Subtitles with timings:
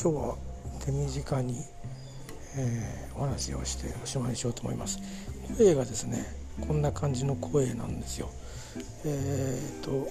[0.00, 0.36] 今日は
[0.84, 1.64] 手短に、
[2.56, 4.98] えー、お話をしておしまいにしようと思います。
[5.56, 6.24] 声がですね
[6.66, 8.30] こんな感じの声なんですよ。
[9.04, 10.08] えー、と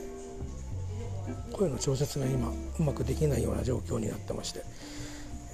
[1.53, 2.49] 声の調節が今
[2.79, 4.61] うまくできないような状況になってまして、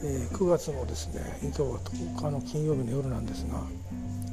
[0.03, 3.61] えー、9月のですね今日は10日の金曜日の夜なんですが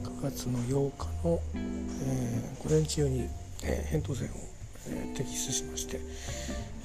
[0.02, 3.28] 9月の8日の、えー、午前中に、
[3.62, 4.53] えー、扁桃腺を、
[4.88, 6.00] えー、摘出しまして、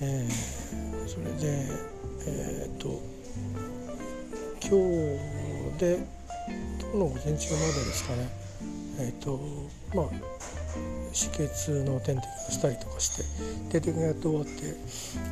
[0.01, 1.67] えー、それで
[2.27, 3.01] えっ、と
[4.61, 5.99] 今日で
[6.81, 7.49] 今日の午前中までで
[7.93, 8.29] すかね。
[8.99, 9.39] えっ、と
[9.95, 10.05] まあ
[11.13, 13.23] 止血の点滴をしたりとかして
[13.71, 14.51] 点滴がやって終わって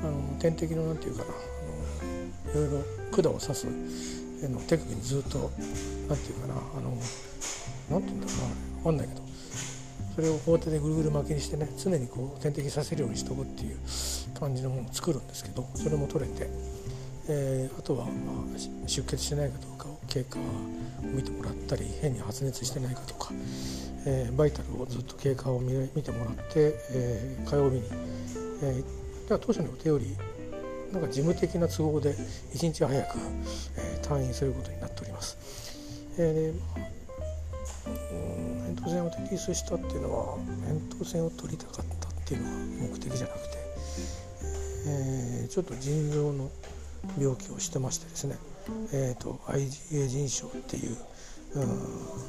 [0.03, 1.29] あの点滴の何て言うかな
[2.53, 5.51] あのいろいろ管を刺すの手首にずっと
[6.07, 6.97] 何て言うかなあの
[7.89, 9.21] 何て言うんだろうな分かんないけど
[10.17, 13.77] それを包丁でぐるぐる巻きにしてね常にこう点滴させるようにしとくっていう
[14.39, 16.49] 感じのものを作るんですけどそれも取れて、
[17.29, 20.41] えー、あとは、まあ、出血しないかどうかを経過を
[21.03, 23.31] 見てもらったり変に発熱してないかとか
[24.09, 27.83] えー、バイタルをずっと経過を見てもらって、えー、火曜日に、
[28.63, 30.15] えー、当初の予定より
[30.93, 32.13] なんか事務的な都合で
[32.53, 33.17] 1日早く、
[33.77, 35.37] えー、退院することになっております。
[36.17, 36.87] えー、
[38.15, 38.46] 扁
[38.77, 43.57] 桃腺を摘出したっていうのは扁桃腺を取りたかったっていうのが目的じゃなくて、
[44.87, 46.49] えー、ちょっと腎臓の
[47.19, 48.35] 病気をしてましてですね、
[48.93, 50.97] えーと、IgA 腎症っていう
[51.55, 51.63] うん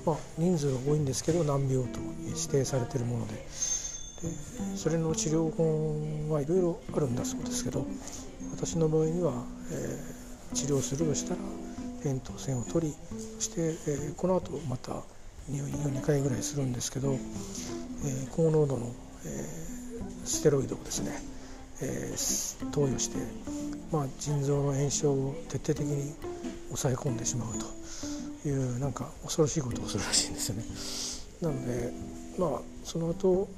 [0.06, 3.40] まあ、人数が多いんですけど難病と指定されてるものでで
[4.76, 7.86] それの治療法はいろいろあるんだそうですけど
[8.52, 9.32] 私の場合には、
[9.72, 11.40] えー、治療するとしたら
[12.02, 12.94] 扁桃腺を取り
[13.36, 13.60] そして、
[13.90, 15.02] えー、この後また
[15.50, 18.92] 2回ぐらいするんですけど、えー、高濃度の、
[19.24, 21.12] えー、ステロイドをですね、
[21.82, 23.16] えー、投与して、
[23.92, 26.14] まあ、腎臓の炎症を徹底的に
[26.66, 27.78] 抑え込んでしまうと。
[28.46, 30.64] いうなんか恐ろしいことをするらしいんですよね。
[31.40, 31.92] なので
[32.38, 33.48] まあその後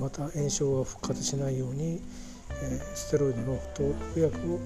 [0.00, 2.00] また炎症が復活しないように、
[2.62, 3.82] えー、ステロイドの投
[4.20, 4.60] 薬を、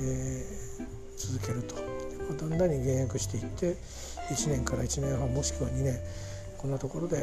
[0.00, 1.74] えー、続けると、
[2.30, 3.76] ま、だんだんに減薬していって
[4.30, 5.98] 1年から1年半もしくは2年
[6.58, 7.18] こんなところで、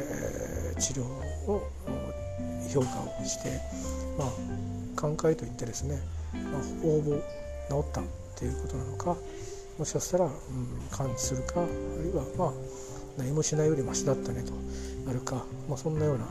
[0.80, 1.68] 治療を
[2.72, 3.60] 評価をして、
[4.18, 4.30] まあ、
[4.96, 6.00] 寛解といってですね、
[6.32, 7.22] まあ、応募
[7.70, 8.04] 治ったっ
[8.36, 9.18] ていうことなのか
[9.78, 10.32] もしかしたら、うん、
[10.92, 11.66] 感知するかあ
[12.02, 12.52] るいはまあ
[13.18, 14.54] 何もしないよりマシだったねと
[15.06, 16.28] なるか、まあ、そんなような、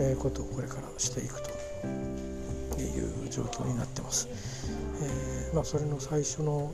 [0.00, 4.28] えー、ことをこれからしていくという状況になってます。
[5.02, 6.72] えーまあ、それの最初の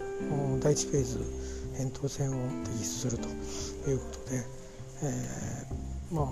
[0.60, 1.19] 第1フェーズ
[1.81, 3.29] 扁桃腺を摘出すると
[3.91, 4.45] いうことで、
[5.03, 6.27] えー、まあ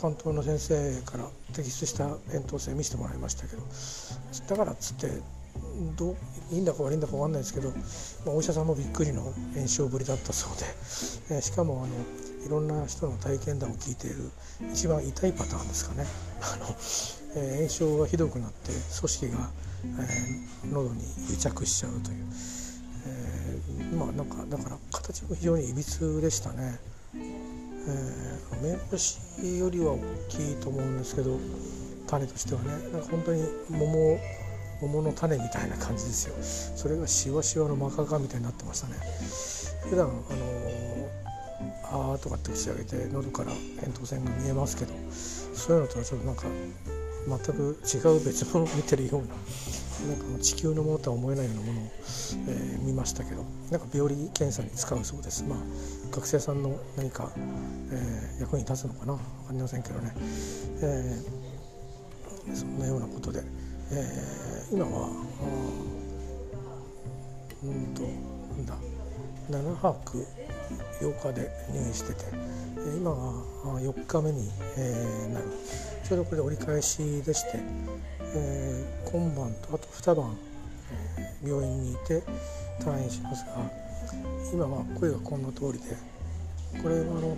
[0.00, 3.62] 担当の先生から摘出した扁桃腺見せてもらいましたけど
[4.48, 5.08] だからっつって
[5.96, 6.16] どう
[6.54, 7.70] いいんだか悪いんだか分かんないですけど、
[8.24, 9.22] まあ、お医者さんもびっくりの
[9.54, 10.58] 炎症ぶりだったそう
[11.28, 14.30] で、えー、しかもあのいろんな人の体験談を聞いている
[14.72, 16.06] 一番痛いパターンですかね。
[16.40, 16.66] あの、
[17.36, 19.50] えー、炎症がひどくなって組織が、
[19.84, 22.24] えー、喉に癒着しちゃうという、
[23.06, 26.78] えー、まあなんかだから形も非常にいびつでしたね。
[27.14, 29.18] えー、目星
[29.58, 31.38] よりは大きいと思うんですけど
[32.06, 32.68] 種としてはね。
[32.92, 34.18] なんか本当に桃
[34.82, 36.34] 桃の種みたいな感じですよ。
[36.76, 38.94] それがしわしわのマカカみたいになってましたね。
[39.88, 40.22] 普段あの
[42.12, 46.44] あーとかって口上げて喉から扁桃腺が見えますけどそういうのとはちょっとなんか
[47.26, 49.28] 全く違う別物を見てるような
[50.08, 51.84] なんか地球のものとは思えないようなものを、
[52.48, 55.44] えー、見ましたけどなんか病理検査に使うそうです。
[55.44, 55.58] まあ
[56.10, 59.12] 学生さんの何か、えー、役に立つのかな。
[59.14, 59.22] 分か
[59.52, 60.12] りませんけどね、
[60.82, 63.42] えー、そんなようなことで。
[63.92, 65.08] えー、今は
[67.62, 68.76] うんとなんだ。
[69.50, 70.26] 7泊
[71.00, 72.24] 8日で入院してて。
[72.96, 73.16] 今が
[73.80, 74.48] 4日目に、
[74.78, 75.46] えー、なる。
[76.08, 77.58] ちょうどこれで折り返しでして、
[78.34, 80.36] えー、今晩とあと2晩、
[81.22, 82.22] えー、病院にいて
[82.80, 83.70] 退院しますが
[84.52, 85.96] 今は声がこんな通りで
[86.82, 87.36] これはあの、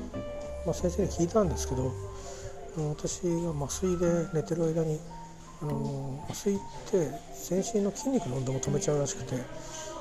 [0.67, 1.93] まあ、先生に聞いたんですけど
[2.91, 4.99] 私が麻酔で寝てる間に
[5.62, 6.59] あの麻酔っ
[6.91, 7.11] て
[7.49, 9.37] 全身の筋肉の運動も止めちゃうらしくて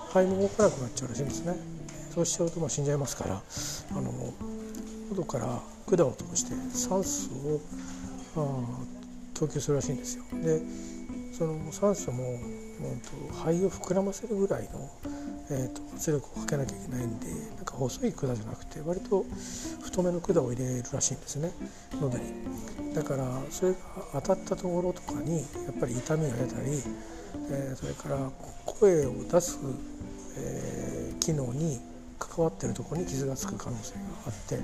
[0.09, 1.55] 肺も動かなくなっちゃうらしいんですね。
[2.13, 4.11] そうしちゃうとまあ死んじゃいますからあの
[5.11, 7.61] 喉から管を通して酸素を
[8.35, 8.39] あ
[9.41, 10.23] 供給するらしいんですよ。
[10.43, 10.61] で
[11.33, 12.39] その酸素も、うん
[12.99, 14.89] と、肺を膨らませるぐらいの、
[15.49, 19.25] えーと、圧力をかけなきゃいけないんでなんか細い管じゃなくて割と
[19.81, 21.51] 太めの管を入れるらしいんですね。
[21.99, 22.93] 喉に。
[22.93, 23.77] だからそれが
[24.13, 26.83] 当たったところとかにやっぱり痛みが出たり
[27.49, 28.31] えー、それから
[28.65, 29.59] 声を出す、
[30.37, 31.79] えー、機能に
[32.19, 34.59] 関わってるとこに傷がつく可能性があって、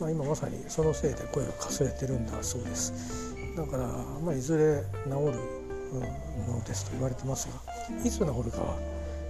[0.00, 3.36] まあ、今まさにそのせいで声がかすれてるんだそうです。
[3.58, 3.86] だから、
[4.24, 8.76] まあ、いずれ治るものですと言われてますがいつ治るかは、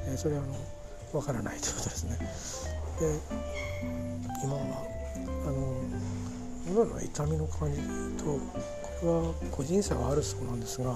[0.07, 2.19] えー、それはあの分からないということですね。
[3.01, 3.19] で
[4.45, 4.61] 今は
[5.47, 8.41] あの喉の痛みの感じでいうとこ
[9.03, 10.95] れは個人差があるそうなんですが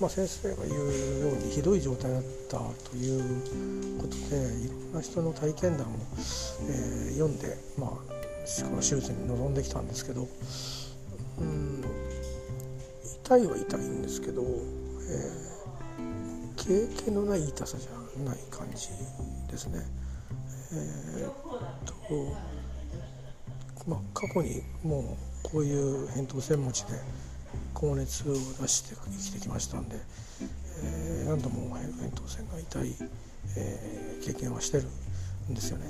[0.00, 5.90] まあ、先生が言うようにひどい状態だったということでいろんな人の体験談を、
[6.70, 10.26] えー、読んで、まあ、この手術に臨んできたんですけど、
[11.38, 11.79] うん、
[13.30, 18.88] 痛いは痛いんですけど、えー、経験のない痛さじゃない感じ
[19.48, 19.78] ですね。
[20.72, 21.34] えー、っ
[21.86, 21.94] と
[23.86, 26.94] まあ、過去にもうこういう扁桃腺持ちで
[27.72, 29.96] 高熱を出して生きてきましたんで、
[30.82, 31.86] えー、何度も扁
[32.16, 32.96] 桃腺が痛い、
[33.56, 34.88] えー、経験はしてる
[35.48, 35.86] んですよね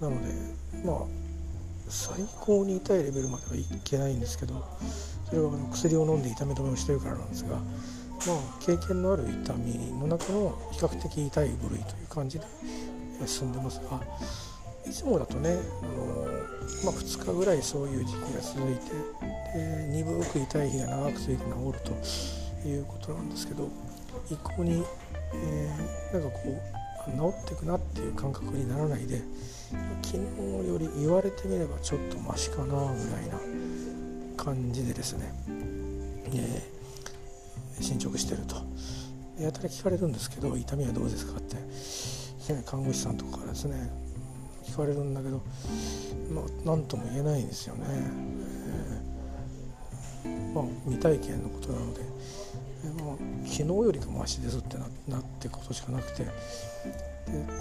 [0.00, 0.32] なので
[0.82, 1.29] まあ
[1.90, 4.64] 最高に痛いレベルまではいけないんですけど
[5.28, 7.62] それはあの薬を飲んで痛み止めをしてるからなんですがまあ
[8.60, 12.46] 経験のある痛みの中の比較的痛い部類という感じで
[13.26, 14.00] 進んでますが
[14.86, 16.24] いつもだとねあの、
[16.84, 18.90] まあ、2日ぐらいそういう時期が続いて
[19.54, 21.80] で鈍く痛い日が長く続いて治る
[22.62, 23.68] ということなんですけど
[24.30, 24.84] 一向に、
[25.34, 29.22] えー、なんかこう治ってくなっていう感覚にならないで
[30.02, 33.38] 昨日より言われてみればちょっとマシかなぐらいな
[34.36, 35.32] 感じでですね、
[36.34, 38.56] えー、進捗してると
[39.42, 41.56] やたら聞かれるんですけど痛みはどうですかって
[42.66, 43.90] 看護師さんとかからですね
[44.70, 45.42] 聞かれるんだけど、
[46.32, 47.84] まあ、何とも言えないんですよね。
[50.24, 52.02] えー、まあ、未体験のことなので、
[53.44, 56.30] 昨日よりかマシですってなってことしかなくてで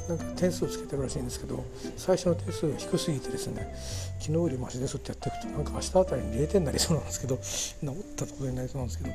[0.07, 1.63] なんか点数をつけてるらしいんですけど
[1.98, 3.74] 最初の点数が低すぎてですね
[4.19, 9.12] 昨日よりマシですってやっていくとなんか明日あたりに0点になりそうなんですけど 治ったところになりそうなんですけど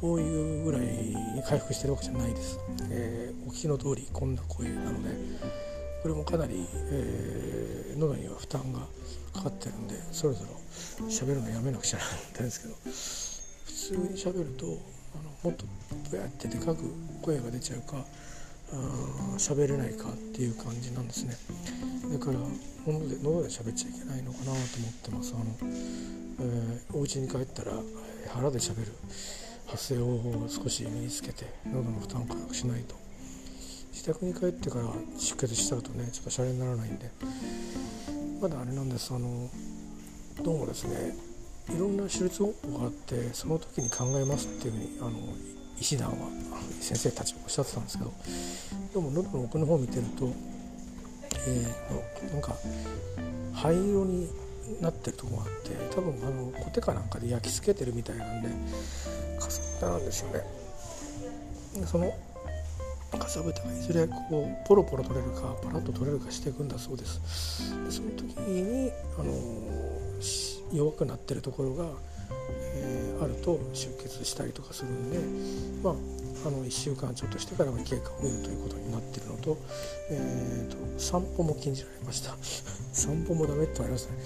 [0.00, 2.58] そういうぐらいに回復してるわけじゃないです。
[2.90, 5.62] えー、お聞きの通りこんな声なので。
[6.02, 8.80] これもかなり、えー、喉には負担が
[9.32, 10.50] かかってるんでそろそろ
[11.08, 14.80] 喋るのやめなくちゃなんですけど普通に喋ると
[15.42, 15.64] もっと
[16.10, 16.82] ブヤってでかく
[17.22, 18.04] 声が出ちゃうか
[19.36, 21.36] 喋れないかっていう感じなんですね。
[22.12, 22.38] だから
[22.86, 24.60] 喉で喉で喋っちゃいけないのかなと思っ
[25.02, 25.34] てます。
[25.34, 25.44] あの、
[26.40, 27.72] えー、お家に帰ったら
[28.28, 28.92] 腹で喋る
[29.66, 32.94] 発声方法を少し身につけて喉の負担を軽くしないと。
[33.92, 34.86] 自宅に帰ってから
[35.18, 37.10] 出血しちゃうとねちょっとシャレにならないんで。
[38.40, 39.12] まだあれなんです。
[39.12, 39.50] あの
[40.42, 41.14] どうもですね
[41.70, 45.10] いろんな手術方法があってその時に考えますっていうふうにあの
[45.78, 46.14] 医師団は
[46.80, 48.12] 先生たちもおっしゃってたんですけど
[48.94, 50.32] どうも喉の奥の方を見てると、
[51.46, 52.54] えー、なんか
[53.54, 54.28] 灰色に
[54.80, 58.48] なってるとこがあって多分あのコテかなんかで焼き付けてるみたいなんで
[59.38, 60.40] かさぶたなんですよね。
[61.86, 62.12] その
[63.18, 67.74] かさぶたがいずれこうポロポロ取れるかパラッと取れるかしていくんだそうです。
[67.84, 69.82] でその時に、あの
[70.72, 71.84] 弱くなってるところが、
[72.74, 75.18] えー、あると出血したりとかするんで、
[75.82, 75.94] まあ、
[76.46, 79.58] あの1週間ちょっとしてから経過を見るということになってるのと,、
[80.10, 82.34] えーと、散歩も禁じられました。
[82.92, 84.18] 散歩もダメって言われましたね、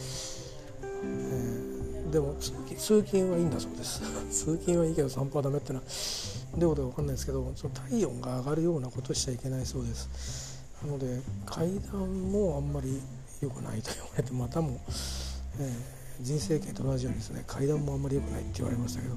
[1.04, 4.00] えー、でも通勤はいいんだそうです。
[4.30, 5.84] 通勤はいいけど散歩はダメってのは
[6.56, 10.64] どういうことか分かんないですけどその体温が上がるようなことしちゃいけないそうです。
[10.82, 13.00] なので階段もあんまり
[13.40, 14.80] 良くないと言われてまたも、
[15.60, 17.44] えー、人生圏と同じようにですね。
[17.46, 19.14] 階段もあんまり良くないって言われましたけど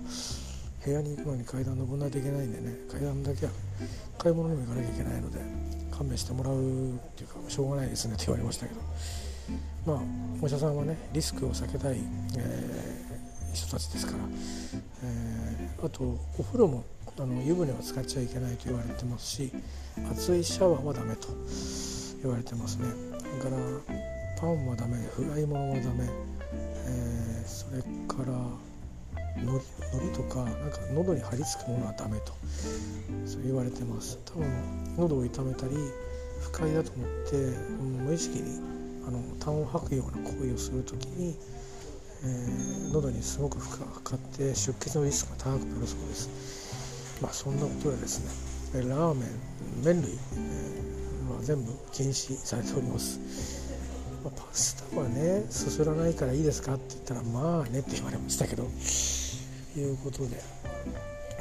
[0.85, 3.51] 部屋に行くのに階段登らないといけないんでね階段だけは
[4.17, 5.39] 買い物にも行かなきゃいけないので
[5.91, 8.81] 勘弁してもらうっていうかしょうがないですねって言われましたけど。
[9.85, 9.99] まあ
[10.41, 11.97] お医者さんはねリスクを避けたい、
[12.37, 14.17] えー、人たちですから、
[15.03, 16.03] えー、あと
[16.37, 16.83] お風呂も
[17.17, 19.51] あの湯船は使っちゃいけないと言われてますし
[20.09, 21.27] 熱いシャワーはダメと
[22.21, 22.85] 言われてますね。
[23.39, 23.57] だから
[24.39, 26.07] パンはダメフライ物はダメ、
[26.85, 28.31] えー、それから
[29.43, 32.33] のりとかなんか喉に張り付くものはダメと
[33.25, 34.17] そう言われてます。
[34.25, 34.47] 多分
[34.97, 35.75] 喉を痛めたり
[36.41, 37.35] 不快だと思って
[38.05, 38.59] 無意識に
[39.07, 41.35] あの痰を吐くような行為をする時に、
[42.23, 46.49] えー、喉にすごく負荷がかかって出血のリスクが高くなるそうです。
[47.21, 53.19] まあそんなことでですねラーメン麺類、えー、は全部禁止されております、
[54.23, 60.41] まあ、パスタはねすすらないからいいですかって言ったらまあねって言われましたけどいうことで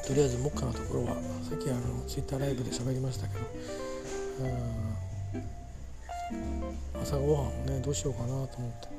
[0.06, 1.14] とりあえず目下のところは
[1.48, 3.44] さっきあのツイッターライブで喋りましたけど
[7.02, 8.97] 朝ごはんをねどうしようかなと思って。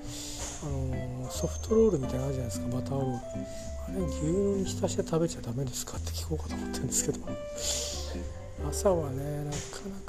[0.61, 3.15] あのソフトロールみたいなのあるじゃないですかバターロール。
[3.15, 7.19] あれ牛乳に浸して食べちゃダメですかって聞こうかと思ってるんですけど。
[8.67, 9.57] 朝はねなか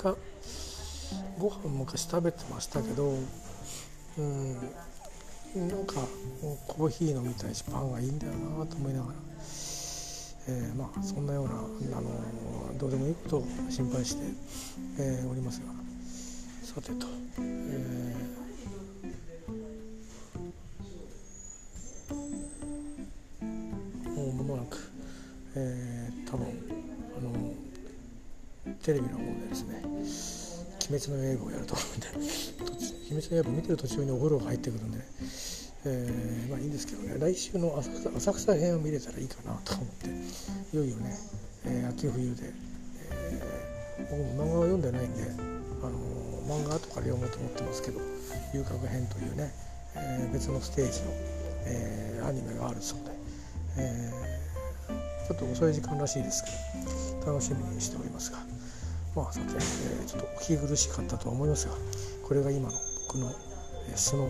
[0.09, 0.16] なか
[1.38, 3.14] ご飯昔食べてましたけど
[4.19, 4.54] うん
[5.69, 5.95] なんか
[6.66, 9.14] コーヒー飲みたいしパンがいいんだよなと思いながら、
[10.49, 11.52] えー、まあそんなような
[11.97, 14.23] あのどうでもいいことを心配して、
[14.99, 15.80] えー、おりますが。
[16.62, 17.07] さてと、
[17.38, 18.39] えー、
[24.50, 24.76] もなく、
[25.54, 26.47] えー、多分
[27.19, 29.83] あのテレビの方でですね
[30.90, 32.07] 「鬼滅の刃」をやると思うんで
[33.14, 35.04] 「鬼滅の刃」見てる途中にお風呂が入ってくるんでね、
[35.85, 41.16] えー、まあいいんですけどね来週の浅草浅草編を見れたらいいかなと思っていよいよね、
[41.64, 42.52] えー、秋冬で、
[43.11, 45.23] えー、僕も漫画は読んでないんで、
[45.83, 45.99] あの
[46.47, 48.00] 漫画後から読もうと思ってますけど
[48.52, 49.52] 「遊郭編」というね、
[49.95, 51.07] えー、別のステージの、
[51.64, 53.11] えー、アニメがあるそうで、
[53.78, 54.29] えー、
[55.30, 58.38] ちょっと遅い時間らしいですけど楽しみにしておりますが。
[59.14, 61.75] まあさて、えー、ちょっとお聞き苦しかったとは思いますが
[62.26, 62.75] これが今の
[63.08, 63.32] 僕の、
[63.88, 64.28] えー、素の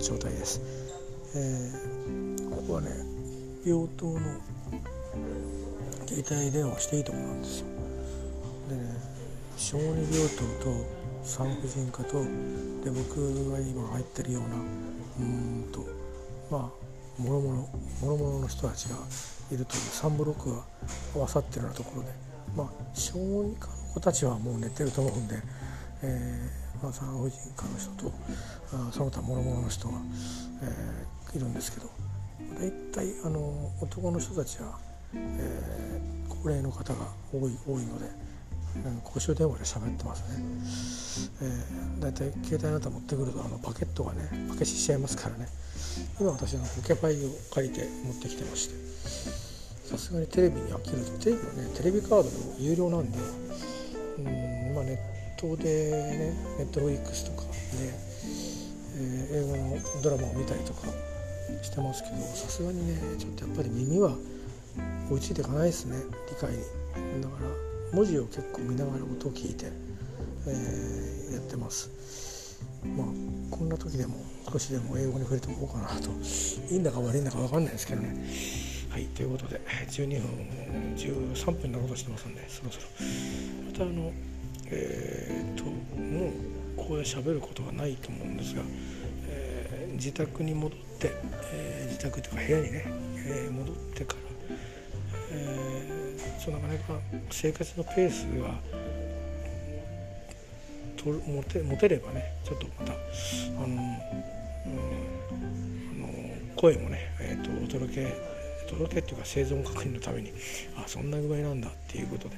[0.00, 0.60] 状態です、
[1.34, 2.90] えー、ここはね
[3.64, 4.20] 病棟の
[6.06, 7.66] 携帯電話していいとこなんですよ
[8.68, 8.82] でね
[9.56, 10.86] 小児病棟と
[11.22, 12.22] 産婦人科と
[12.84, 14.48] で僕が今入ってるような
[15.20, 15.86] うんと
[16.50, 17.68] まあもろも
[18.02, 18.96] ろもろもろの人たちが
[19.50, 20.62] いるという3ブロックが
[21.14, 22.08] 合わさってるようなところで
[22.56, 23.12] まあ小
[23.44, 25.36] 児科の子たちはもう寝てると思うんで、
[26.02, 28.12] えーまあ、産婦人科の人と
[28.72, 29.94] あその他諸々の人が、
[30.62, 31.90] えー、いるんですけど
[32.58, 34.78] 大体あの男の人たちは、
[35.14, 38.28] えー、高齢の方が多い多いので。
[39.02, 40.22] 公衆電話で喋ってます
[41.40, 45.48] ね、えー、だいたい携帯など持ってくるとあのパケットがねパケシしちゃいますからね
[46.20, 48.74] 今私のポケパイを借りて持ってきてまして。
[49.88, 53.18] さすがにテレビに飽きるとテレビはねテレビカードも有料なんで。
[54.18, 57.48] うんまあ、ネットでねネットフリックスとかで、
[58.96, 60.88] えー、英語のドラマを見たりとか
[61.62, 64.12] してますけどさすがにねちょっとやっぱり耳は
[65.10, 65.96] 追いついていかないですね。
[66.28, 66.58] 理解に。
[67.22, 69.66] だから文字を結構見ながら音を聞いて、
[70.46, 71.90] えー、やってます。
[72.96, 73.06] まあ
[73.56, 74.16] こんな時でも
[74.50, 76.10] 少しでも英語に触れておこうかなと。
[76.70, 78.16] いいんだか悪いんだか分かんないですけどね。
[78.90, 82.86] はいということで12分13分になろうとしてますんでそろそろ。
[83.70, 84.12] またあの
[84.70, 85.64] えー、っと
[86.00, 86.32] もう
[86.76, 88.62] ここで喋ることはないと思うんですが、
[89.28, 91.12] えー、自宅に戻って、
[91.52, 92.84] えー、自宅というか部屋にね、
[93.16, 94.56] え戻ってから、
[95.32, 97.00] えー、そうなかなか
[97.30, 98.54] 生活のペースが
[100.98, 102.96] と持て持てればねちょっとまたあ
[103.66, 103.74] の、うん、
[105.94, 108.38] あの声もね、えーとお届け
[108.68, 110.30] 届けっていうか生存確認のために
[110.76, 112.36] あそんな具合なんだっていうことで、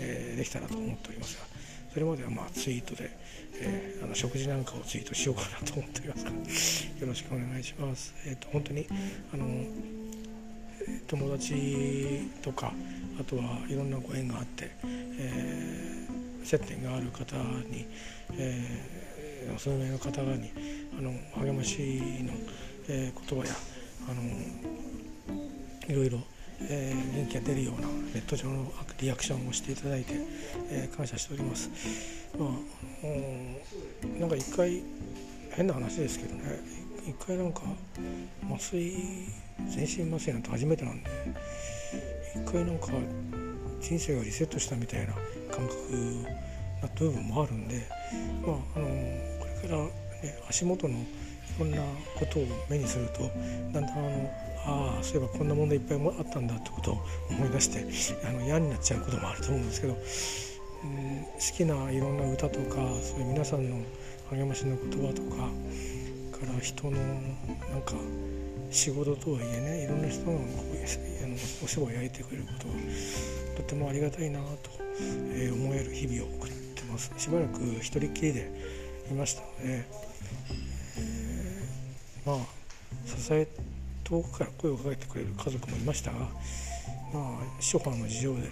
[0.00, 1.44] えー、できたらと思っておりますが
[1.92, 3.10] それまではまあツイートで、
[3.60, 8.14] えー、あの食事なんかをツイートしようかなと思っておりますからよろしくお願いします。
[8.26, 8.86] えーと、本当に
[9.32, 9.46] あの
[11.06, 12.72] 友達とか
[13.18, 15.95] あとはいろんなご縁があって、えー、
[16.46, 17.36] 接点がある方
[17.68, 17.86] に、
[18.38, 20.52] えー、数名の方に
[20.96, 21.12] あの
[21.44, 21.76] 励まし
[22.22, 22.32] の、
[22.88, 23.52] えー、言葉や
[24.08, 24.22] あの
[25.88, 26.20] いろいろ、
[26.60, 30.14] えー、元気が出るようなネット上のリアクションをしていただいて、
[30.70, 31.68] えー、感謝しております。
[32.38, 32.48] まあ、
[34.20, 34.82] なんか一回
[35.50, 36.42] 変な話ですけどね
[37.08, 37.62] 一回なんか
[38.48, 38.92] 麻酔
[39.68, 41.10] 全身麻酔なんて初めてなんで
[42.36, 42.88] 一回なんか
[43.80, 45.14] 人生がリセットしたみたいな
[45.46, 45.76] 感覚
[46.82, 47.86] な部分もあるんで、
[48.46, 48.86] まあ、あの
[49.38, 49.90] これから、ね、
[50.48, 50.98] 足元のい
[51.58, 51.78] ろんな
[52.18, 53.30] ことを目にすると
[53.72, 54.30] だんだんあの
[54.66, 56.98] ああそういえばこんな問題いっぱいあったんだってことを
[57.30, 59.98] 思い出してあの嫌になっちゃうこともあると思うんですけど、うん、
[61.24, 63.76] 好きないろんな歌とかそういう皆さんの
[64.30, 65.36] 励ましの言葉とか
[66.44, 67.94] から人のなんか
[68.70, 71.34] 仕事とはいえねいろんな人がこうあの
[71.64, 72.66] お世話を焼いてくれること
[73.56, 74.70] とてもありがたいなと、
[75.34, 78.50] え、思える日々を送ってますしばらく一人っきりで
[79.10, 82.46] いましたので、えー、まあ
[83.06, 83.48] 支え
[84.04, 86.26] 遠くから声をかけてくれる家族もいましたが、ま
[87.14, 88.48] あ、諸般の事情でね、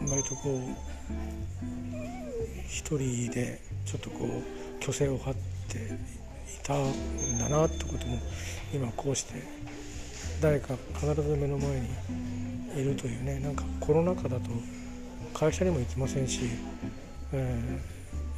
[0.00, 0.92] えー、割とこう
[2.68, 5.34] 一人でちょっとこう虚勢を張っ
[5.68, 5.88] てい
[6.62, 8.18] たんだなってことも
[8.72, 9.34] 今こうして
[10.42, 11.86] 誰か必ず目の前に
[12.76, 14.50] いるというねなんかコロナ禍だと
[15.32, 16.40] 会社にも行きませんし、
[17.32, 17.60] え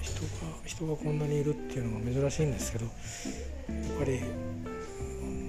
[0.01, 0.29] ー、人が
[0.67, 4.21] 人がこんなにいるっていうのが珍しいんですけどやっぱり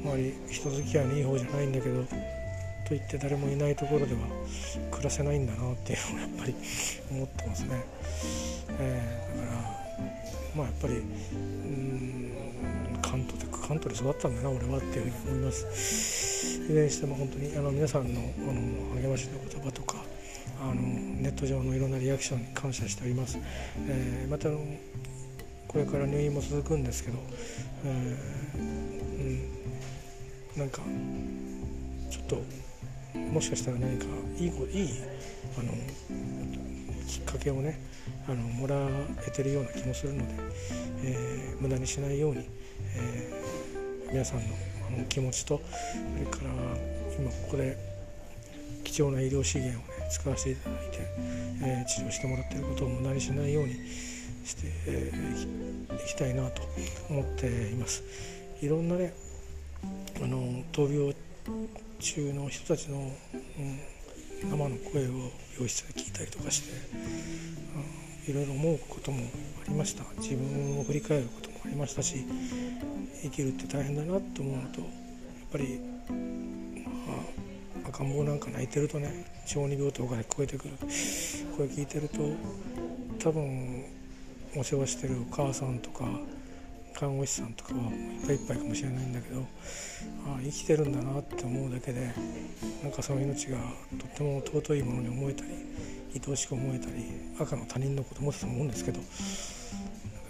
[0.05, 2.05] あまり人付き合いのいい方じゃないんだけど
[2.87, 4.21] といって誰もいないところでは
[4.91, 6.55] 暮らせないんだなっていうのをやっぱり
[7.11, 7.83] 思ってますね。
[8.79, 9.61] えー、だから
[10.55, 12.31] まあやっぱりうん
[13.01, 16.34] 関東で関東で育ったんだな俺はっていうふうに思います。
[16.65, 20.03] いずれにしても本当にあの皆さんのあの励ましの言葉とか
[20.59, 23.37] あのネット上のいろんなリアクションに感謝しております。
[23.87, 24.59] えー、またの
[25.67, 27.17] これから入院も続くんですけど、
[27.85, 28.59] えー、
[30.55, 30.81] うん、なんか
[32.09, 32.41] ちょっと
[33.15, 34.05] もしかしたら何か
[34.37, 34.53] いいいい
[35.59, 35.71] あの
[37.07, 37.79] きっかけをね
[38.27, 38.75] あのもら
[39.27, 40.33] えてるような気もするので、
[41.03, 42.47] えー、無駄にしないように、
[42.95, 44.45] えー、皆さんの
[45.09, 46.51] 気持ちとそれから
[47.17, 47.77] 今ここで
[48.83, 50.99] 貴重な医療資源をね使わせていただいて、
[51.63, 53.73] えー、治療してもらっていることを無駄にしないように
[54.45, 56.61] して、えー、いきたいなと
[57.09, 58.03] 思っています。
[58.61, 59.13] いろんなね
[60.21, 61.15] あの闘病
[61.99, 66.71] 中の人たちの、うん、生の声を病室で聞いたりとかして、
[68.27, 69.19] うん、いろいろ思うことも
[69.61, 72.25] ありました自分を振り返るこありましたし
[73.23, 74.89] 生きるって大変だなって思うのとやっ
[75.51, 75.79] ぱり、
[76.09, 77.13] ま
[77.85, 80.73] あ、赤ん坊なんか泣いてるとね小児病棟から聞こえてくる。
[81.55, 82.17] 声聞いてると
[83.17, 83.85] 多分
[84.57, 86.05] お世話してるお母さんとか
[86.93, 89.41] 看護師さんとかはいっぱいいっぱいかもしれないんだけど
[90.27, 92.13] ああ生きてるんだなって思うだけで
[92.83, 93.57] なんかその命が
[93.97, 95.49] とっても尊いものに思えたり
[96.13, 96.93] 愛おしく思えたり
[97.39, 98.99] 赤の他人の子供だと思うんですけど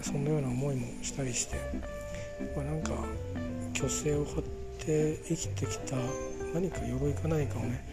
[0.06, 1.56] そんなような思いもしたりして、
[2.56, 2.92] まあ、なんか
[3.74, 4.44] 虚勢を張っ
[4.78, 5.96] て生きてきた
[6.54, 7.84] 何か鎧か何かをね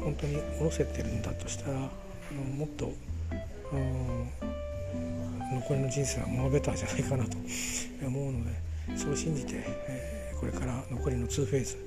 [0.00, 2.92] 本当に下ろせてるんだとしたらあのもっと、
[3.72, 4.28] うん、
[5.54, 7.38] 残りの人生はモアベターじゃないかなと
[8.06, 11.78] 思うのでそう信じて、えー、これから残りの2フェーズ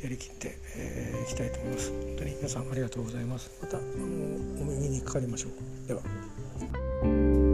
[0.00, 1.90] やりきってい、えー、きたいと思います。
[1.90, 3.50] 本当に皆さんありがとうございます。
[3.60, 3.86] またあの
[4.62, 5.88] お耳にかかりましょう。
[5.88, 7.49] では。